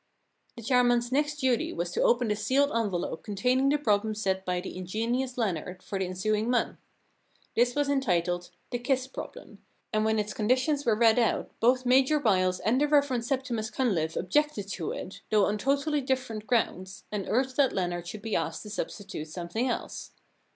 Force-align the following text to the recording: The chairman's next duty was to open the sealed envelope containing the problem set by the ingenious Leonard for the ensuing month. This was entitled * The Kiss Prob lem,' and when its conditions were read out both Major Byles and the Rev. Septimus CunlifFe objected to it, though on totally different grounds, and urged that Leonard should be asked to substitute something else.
The 0.55 0.63
chairman's 0.63 1.11
next 1.11 1.35
duty 1.35 1.71
was 1.71 1.91
to 1.91 2.01
open 2.01 2.29
the 2.29 2.35
sealed 2.35 2.71
envelope 2.75 3.21
containing 3.21 3.69
the 3.69 3.77
problem 3.77 4.15
set 4.15 4.43
by 4.43 4.59
the 4.59 4.75
ingenious 4.75 5.37
Leonard 5.37 5.83
for 5.83 5.99
the 5.99 6.05
ensuing 6.07 6.49
month. 6.49 6.79
This 7.55 7.75
was 7.75 7.87
entitled 7.87 8.49
* 8.59 8.69
The 8.71 8.79
Kiss 8.79 9.05
Prob 9.05 9.35
lem,' 9.35 9.63
and 9.93 10.03
when 10.03 10.17
its 10.17 10.33
conditions 10.33 10.87
were 10.87 10.95
read 10.97 11.19
out 11.19 11.51
both 11.59 11.85
Major 11.85 12.19
Byles 12.19 12.59
and 12.61 12.81
the 12.81 12.87
Rev. 12.87 13.23
Septimus 13.23 13.69
CunlifFe 13.69 14.17
objected 14.17 14.67
to 14.69 14.91
it, 14.91 15.21
though 15.29 15.45
on 15.45 15.59
totally 15.59 16.01
different 16.01 16.47
grounds, 16.47 17.03
and 17.11 17.29
urged 17.29 17.55
that 17.57 17.71
Leonard 17.71 18.07
should 18.07 18.23
be 18.23 18.35
asked 18.35 18.63
to 18.63 18.71
substitute 18.71 19.27
something 19.27 19.67
else. 19.69 20.13